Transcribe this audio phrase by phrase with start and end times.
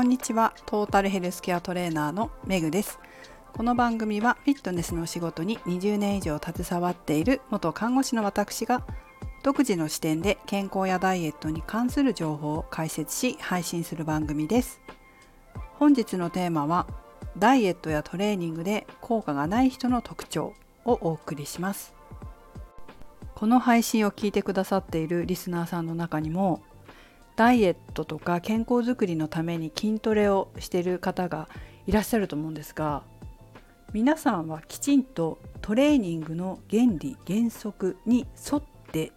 [0.00, 0.54] こんにちは。
[0.64, 2.98] トータルヘルスケアトレーナーのメグです。
[3.52, 8.82] この番組はフィットネスの仕事に20年以上携わっている元看護師の私が
[9.42, 14.80] 独自の視点で健康やダイエットに関する情報を解説し配信する番組です。
[15.74, 16.86] 本日のテーマは
[17.36, 20.54] ダイエットやトレーニングで効果がない人の特徴
[20.86, 21.92] をお送りします。
[23.34, 26.62] この配信を聞いてくださっているリスナーさんの中にも
[27.40, 31.48] ダイエットとか健康づくりのために筋トレをしている方が
[31.86, 33.02] いらっしゃると思うんですが
[33.94, 39.12] 皆さんはきちんとトレーニングの原理原則に沿って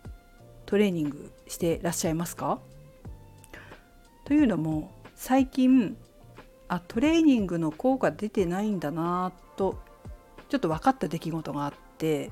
[0.65, 2.59] トレーニングしてらっしゃいますか？
[4.23, 5.97] というのも最近
[6.69, 9.81] あトレーニングの効果出てないんだなと
[10.47, 12.31] ちょっと分かった出来事があって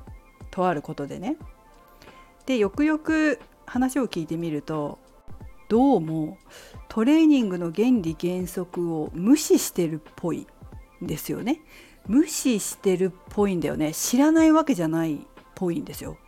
[0.50, 1.36] とあることでね。
[2.46, 4.98] でよくよく話を聞いてみると
[5.72, 6.36] どうも
[6.90, 10.46] トレーニングの原理原則を無視してるっぽい
[11.02, 11.62] んですよね。
[12.06, 15.18] 無視してるっぽいんだよね知らないわけじゃないっ
[15.54, 16.18] ぽいんですよ。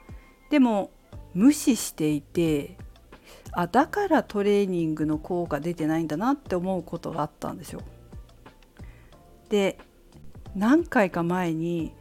[0.48, 0.92] でも
[1.34, 2.78] 無視していて
[3.53, 7.83] あだからトレーニングの効果出てないんだなって思うことがあったんですよ。
[9.50, 9.77] で
[10.56, 11.92] 何回か前に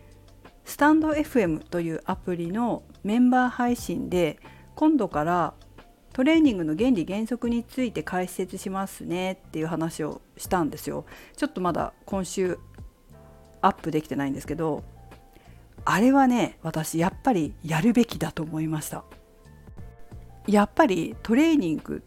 [0.64, 4.40] スタンド FM というアプリのメンバー配信で
[4.76, 5.54] 今度から
[6.14, 11.06] トレーニングの原理原則について解説しますねっていう話をしたんですよ。
[11.36, 12.60] ちょっとまだ今週
[13.62, 14.84] アップできてないんですけど
[15.86, 19.04] あれはね私やっぱりやるべきだと思いました。
[20.48, 22.04] やっぱりトレーニング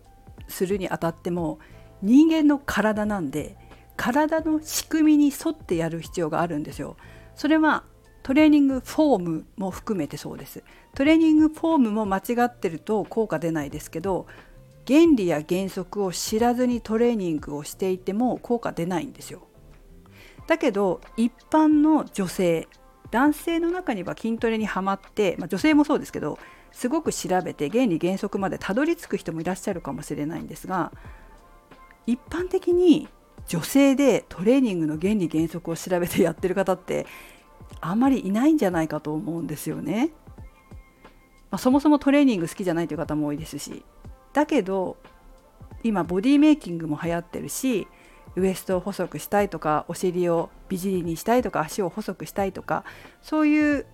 [0.46, 1.58] するにあたっても
[2.02, 3.56] 人間の体なんで
[3.96, 6.96] 体の仕組みに沿ってやる必要があるんですよ。
[7.34, 7.84] それは
[8.26, 10.64] トレーニングフォームも含めてそうです。
[10.96, 14.26] トレーニングフォームも間違ってると効果出ないですけど
[14.84, 19.46] 原理や原則を知らずにトレーニングをしていても効果出ないんですよ。
[20.48, 22.66] だけど一般の女性
[23.12, 26.40] 男性の中には筋トレにはまって、まあ、女性もそうですけど
[26.72, 30.90] すごく調べて原理原則までたどり着く人もいらっしゃるかもしれないんですが
[32.08, 33.06] 一般的に
[33.46, 37.06] 女性でトレーニングの原理原則を調べてやってる方って
[37.80, 40.10] あんまりいないんじゃないかと思うんですよね。
[41.50, 43.84] まあ、そもそもトレーニング好きじゃないという方も多いですし
[44.32, 44.96] だけど
[45.84, 47.86] 今ボディメイキングも流行ってるし
[48.34, 52.84] ウエストを細くしたいとかお尻を美尻にしたいとか足を細くしたいとか
[53.22, 53.86] そういう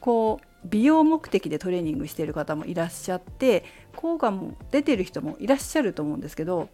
[0.00, 3.64] こう美容目的でトレーニングしている方もいらっしゃって
[3.96, 6.68] 効果も出てる人もいらっしゃると思うんですけど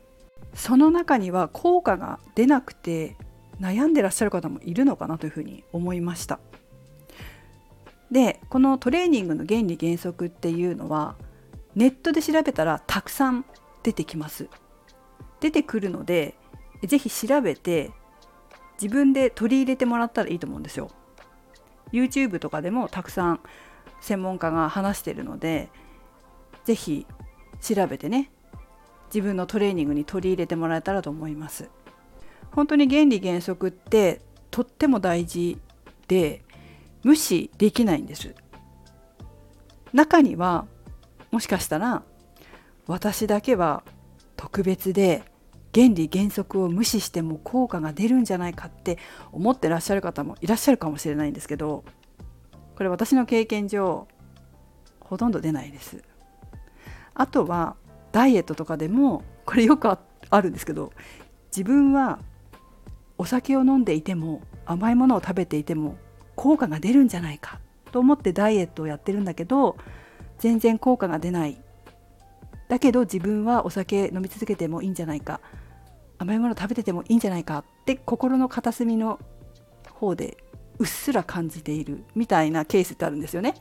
[0.54, 3.16] その中には効果が出なくて
[3.60, 6.38] 悩んでらっしゃる方もいるのかなというふうに思いました。
[8.10, 11.16] でこのトレーニングの原理原則っていうのは
[11.74, 13.44] ネットで調べたらたくさん
[13.82, 14.48] 出てきます。
[15.40, 16.34] 出てくるので
[16.82, 17.90] 是非調べて
[18.80, 20.90] 自分で取り入れてもらったらいいと思うんですよ。
[21.92, 23.40] YouTube とかでもたくさん
[24.00, 25.70] 専門家が話してるので
[26.64, 27.06] 是非
[27.60, 28.30] 調べてね
[29.06, 31.70] 自分のトレーニングに取り入れてもらえたらと思います。
[32.52, 34.20] 本当に原理原則って
[34.50, 35.58] とっても大事
[36.08, 36.42] で
[37.02, 38.34] 無視できないんです。
[39.92, 40.66] 中には
[41.30, 42.02] もしかしたら
[42.86, 43.82] 私だけは
[44.36, 45.22] 特別で
[45.74, 48.98] 原理原則を無視しても効果が出るんじゃないかって
[49.32, 51.84] 思ってらっしゃる方もいらっしゃるかもしれないんですけど
[52.76, 54.08] これ私の経験上
[55.00, 56.02] ほとんど出ないです。
[57.14, 57.76] あとは
[58.12, 60.92] ダイエットとかでもこれよくあるんですけど
[61.50, 62.20] 自分は
[63.18, 65.96] お酒を飲んでいても甘いものを食べていても
[66.36, 67.58] 効果が出るんじゃないか
[67.90, 69.76] と思ってダイエットをやってるんだけど
[70.38, 71.60] 全然効果が出ない
[72.68, 75.40] だけど自分はお酒飲み続けてもいいんじゃないか
[76.18, 79.18] 甘いもの食べててもいいんじゃないかって心の片隅の
[79.90, 80.36] 方で
[80.78, 83.54] うっすら感じているみたいなケースってあるんですよね。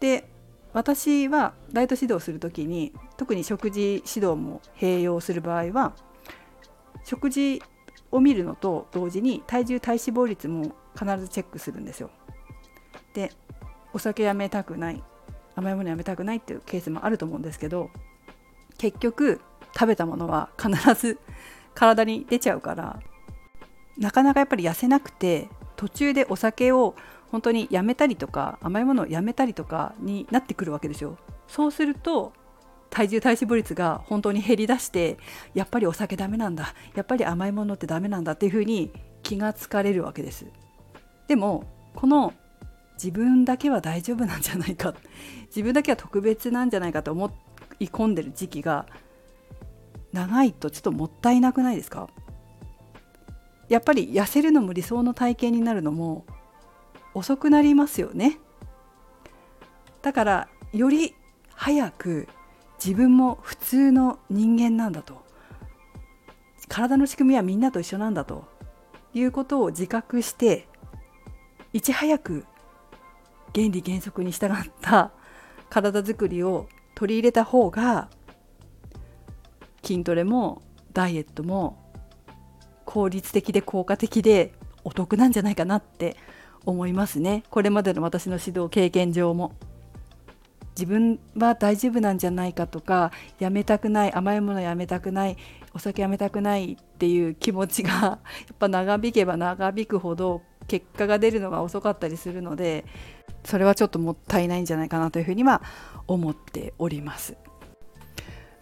[0.00, 0.28] で
[0.72, 5.94] 私はダイエット指導する時に特に食事指導も併用する場合は
[7.04, 7.62] 食事
[8.10, 12.10] を見るのと同時に体重体脂肪率も必ずチェックするんですよ。
[13.14, 13.32] で
[13.92, 15.02] お酒やめたくない
[15.54, 17.90] 甘いものやめたくないっていうケースもあると思うんですけど
[18.76, 19.40] 結局
[19.74, 21.18] 食べたものは必ず
[21.74, 23.00] 体に出ちゃうから
[23.98, 26.94] なかなかやっぱり痩せなくて途中でお酒を
[27.30, 31.18] 本当にやめたりとか甘いものをやめたりとかになってくるわけですよ。
[31.48, 32.32] そうすると
[32.96, 35.18] 体重体脂肪率が本当に減りだして
[35.52, 36.72] やっぱりお酒ダメなんだ。
[36.94, 38.90] やっぱり甘いものってダメなんだっていうふうに
[39.22, 40.46] 気がつかれるわけです。
[41.28, 41.64] でも
[41.94, 42.32] この
[42.94, 44.94] 自分だけは大丈夫なんじゃないか。
[45.54, 47.30] 自分だけは特別なんじゃないかと思
[47.80, 48.86] い込んでる時期が
[50.14, 52.08] 長いとちょっともったいなくないですか？
[53.68, 56.24] やっぱり痩せるのも理想の体型になるのも
[57.12, 58.38] 遅くなりますよね。
[60.00, 61.14] だからより
[61.52, 62.26] 早く
[62.82, 65.24] 自分も普通の人間なんだと。
[66.68, 68.44] 体の仕組みはみんなと一緒なんだと
[69.14, 70.66] いうことを自覚して
[71.72, 72.44] いち早く
[73.54, 75.12] 原理原則に従った
[75.70, 78.08] 体づくりを取り入れた方が
[79.84, 80.62] 筋トレも
[80.92, 81.78] ダイエットも
[82.84, 84.52] 効率的で効果的で
[84.84, 86.16] お得なんじゃないかなって
[86.64, 87.44] 思いますね。
[87.50, 89.52] これまでの私の指導経験上も。
[90.76, 95.38] 自分は大丈夫なんじゃないかとかやめたくない甘いものやめたくない
[95.72, 98.18] お酒やめたくないっていう気持ちが や
[98.52, 102.84] っぱ長引けば長引くほど結果が出るのが遅かったりするので
[103.44, 105.62] それはちょっともったいないんじゃないかなというふうには
[106.06, 107.36] 思っております。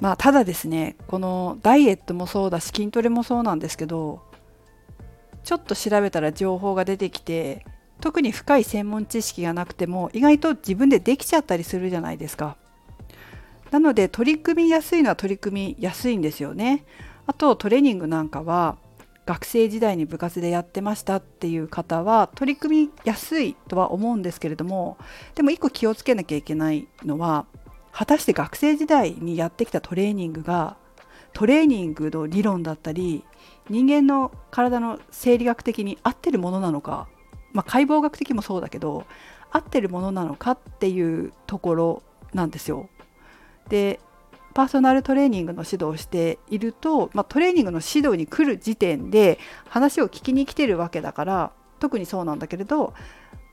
[0.00, 4.22] まあ、ただですねこのダイエットもそうだし筋トレもそうなんですけど
[5.44, 7.64] ちょっと調べたら情報が出てきて
[8.04, 12.58] 特に深い専門知識がなくても意外と自分でできちゃったりするじゃないですか。
[13.70, 16.84] なので取り組みやすいのは取り組みやすいんですよね。
[17.26, 18.76] あとトレーニングなんかは
[19.24, 24.98] 学生時代に部活でやってましたっていう方は取り組みやすいとは思うんですけれども
[25.34, 27.46] でも一個気をつけなきゃいけないのは
[27.90, 30.76] 果たして学生時代にやってきたトレーニングが
[31.32, 33.24] トレーニングの理論だったり
[33.70, 37.08] 人間の体の生理学的に合ってるものなのか、
[37.54, 39.06] まあ、解剖学的もそうだけど
[39.50, 42.02] 合ってるものなのかっていうところ
[42.34, 42.90] なんですよ。
[43.70, 44.00] で
[44.52, 52.94] パーソナルトレーニングの指導をしていると、まあ、トレーニングの指導に来る時点で話を聞きに来てるわけだから特にそうなんだけれど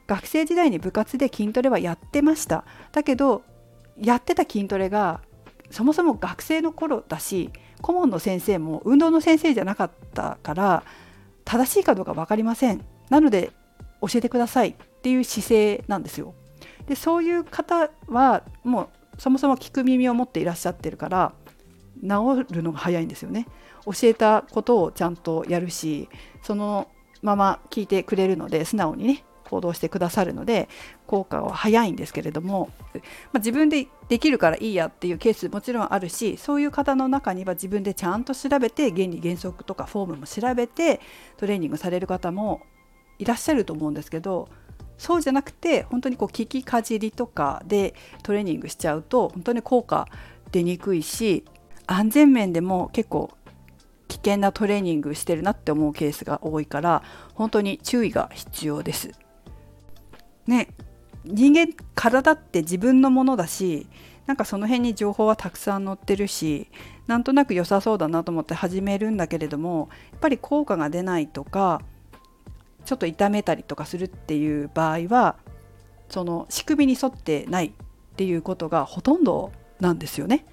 [0.06, 3.42] 学生時代に部活で筋トレはやってましただけど
[3.98, 5.22] やってた筋トレが
[5.72, 7.50] そもそも学生の頃だし
[7.82, 10.84] 顧問の先生も運動の先生じゃなかったから
[11.46, 13.52] 正しいかどうか分かりませんなので
[14.02, 16.34] 教えてくださいっていう姿勢なんですよ。
[16.88, 21.34] でそういう方はもうそもそも聞く耳を持っていらっしゃってるから
[22.02, 23.48] 治るのが早いんですよね。
[23.86, 26.10] 教えたことをちゃんとやるし
[26.42, 26.88] その
[27.22, 30.70] まま聞いてくれるので素直にね行動してくださるので
[31.08, 33.02] 効果は早いんですけれども、ま
[33.36, 41.02] あ、自分でできるからいいやっていうケースもちろんあるしそういう方の中には自分でちゃんと調べて原理原則とかフォームも調べて
[41.38, 42.62] トレーニングされる方も
[43.22, 44.50] いらっしゃると思うんですけど
[44.98, 50.08] そうじゃなくて本当にこう聞きかじりとかでトレーニングしちゃうと本当に効果
[50.52, 51.46] 出にくいし
[51.86, 53.32] 安全面でも結構
[54.08, 57.04] 危険なトレーニングしてるなって思うケースが多いから
[57.36, 59.12] 本当に注意が必要です。
[60.48, 60.68] ね
[61.24, 63.88] 人間体って自分のものだし
[64.26, 66.68] なんかその辺に情報はたくさん載ってるし
[67.06, 71.82] なんとなく良さそうだなと思って始めるんだけれどもやっぱり効果が出ないとか
[72.86, 75.38] ちょっと痛めたりとかするっていう場合は
[76.10, 77.72] その仕組みに沿ってないっ
[78.16, 80.46] ていうことがほとんどなんですよね。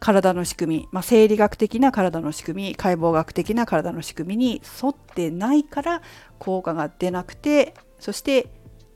[0.00, 6.02] 体の仕組み、まあ、生理学的な体の仕組み解剖学的な体の仕組みに沿ってないから
[6.40, 8.48] 効果が出なくてそして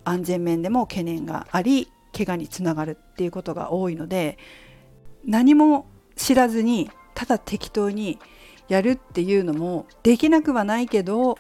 [0.03, 4.37] 安全面でも懸念があり怪我につながるっていうことが多いので
[5.25, 5.87] 何も
[6.17, 8.19] 知らずにただ適当に
[8.69, 11.39] やるっていうのもできなくはないけど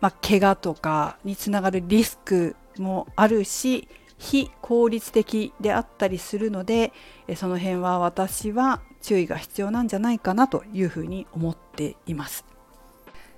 [0.00, 3.88] まあ、怪我とかにつながるリスクもあるし
[4.18, 6.92] 非効率的であったりするので
[7.36, 12.44] その辺は私は注意が必要なんじゃないかなというふうに思っています。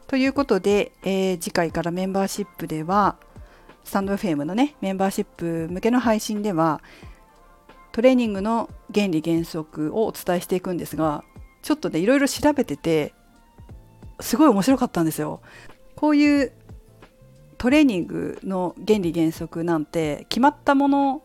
[0.07, 3.17] ということで、えー、次回からメンバーシップでは
[3.85, 6.83] スタンド FM のねメンバーシップ向けの配信では
[7.93, 11.23] トレーニングの原理原則をお伝えしていくんですが
[11.63, 13.15] ちょっとねいろいろ調べてて
[14.21, 15.41] すごい面白かったんですよ。
[16.01, 16.53] こういう
[17.59, 21.23] トレーニングの原理原則なんて決まったもの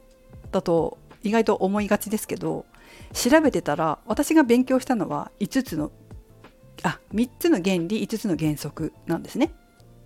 [0.51, 2.65] だと意外と思いがちですけど
[3.13, 5.93] 調べてたら私が勉強したのは5つの
[6.83, 9.53] あ3つの原理5つの原則なんですね。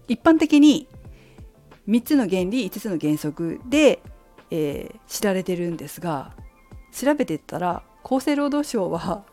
[0.07, 0.87] 一般的に
[1.87, 4.03] 3つの原理5つの原則で、
[4.51, 6.33] えー、知られてるんですが
[6.91, 9.23] 調べてたら厚生労働省は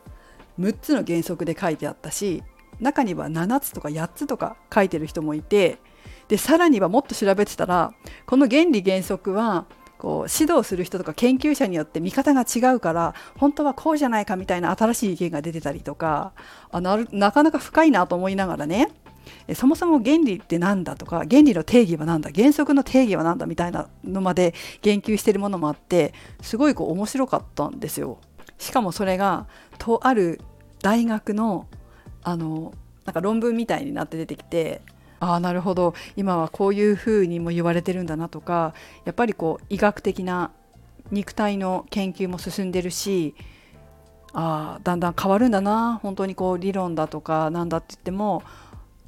[0.59, 2.41] 6つの原則で書いてあったし
[2.79, 5.79] 中には7つとか8つとか書いてる人もいて
[6.27, 7.93] でさらにはもっと調べてたら
[8.25, 9.65] この原理原則は
[9.97, 16.33] こう指導する人とか研究者によって見方が違うから本当はこうじゃないかみたいな新しい意見が出てたりとか
[16.71, 18.91] あななかなか深いなと思いながらね
[19.55, 28.19] そもそも原理って何だとか原理の定義は何だ原則の定義は何だみたいなのまで言及してるものもあってすごいこう面白かったんですよ。
[28.57, 30.41] しかもそれがとある
[30.81, 31.67] 大学の
[32.23, 32.73] あの
[33.05, 34.81] なんか論文みたいになって出てきて
[35.19, 35.93] ああなるほど。
[36.15, 38.73] 今はこういうふうにも言われてるんだなとか
[39.05, 40.51] やっぱりこう医学的な
[41.11, 43.35] 肉体の研究も進んでるし
[44.33, 48.43] あだんだん変わるんだな本当にこう理論だとかなんだって言っても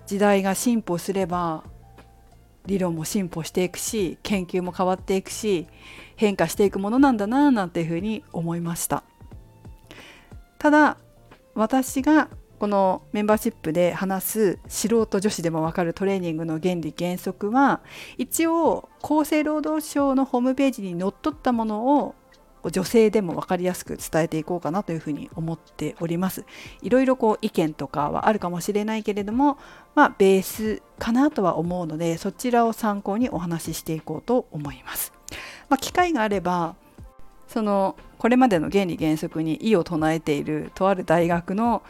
[0.07, 1.63] 時代が進歩すれば
[2.65, 5.67] 理論も進歩していくし研究も変わっていくし
[6.15, 9.03] 変化していくものなんだななんていうふうに思いました。
[10.57, 10.97] ただ
[11.55, 12.27] 私が
[12.59, 17.79] このメンバーシップで話す素人女子でも分かるトレーニングの原理原則は
[18.17, 22.15] 一応厚生労働省のホームページにのっとったものを
[22.69, 26.43] 女性でも分かりやすく伝えていこうかなというふうに思っております。
[26.81, 29.57] いろいろこう意見とかはあるかもしれないけれども、
[29.95, 35.13] まあ、ベースかなとは思うのでそちらを参考にお話ししていこうと思います。
[35.69, 36.75] まあ、機会があれば
[37.47, 41.81] そのこれまでの原理原則に異を唱えているとある大学の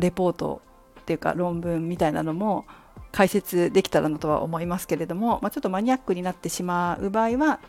[0.00, 0.62] レポート
[1.00, 2.64] っていうか論文みたいなのも
[3.12, 7.60] 解説できたらなとは思いますけれども、まあ、ちょっとマニアックになってしまう場合は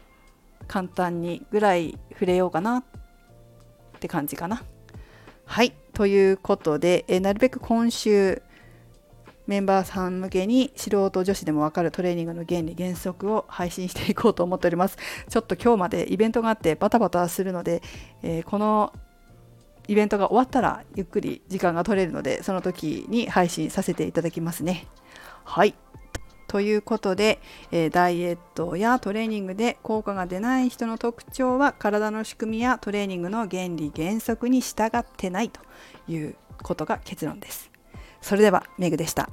[0.68, 2.84] 簡単にぐらい触れようかなっ
[4.00, 4.64] て感じかな。
[5.46, 8.42] はいということで、えなるべく今週
[9.48, 14.98] メンバーさん向けに素人女子でも分かるトレーニングの原理原則を配信していこうと思っております。
[15.30, 17.84] ちょっと今日までイベントがあってバタバタするので、
[18.24, 18.92] えー、この
[19.88, 24.88] イベントが終わったらゆっくり時間が取れるのでその時に配信させていただきますね。
[25.44, 25.76] はい
[26.48, 35.60] ということで、えー、ダイエットやトレーニングで効果が出ない人の特徴は体の仕組みやトレーニングの原理原則に従ってないと
[36.08, 37.72] いうことが結論です。
[38.22, 39.30] それではメグでした。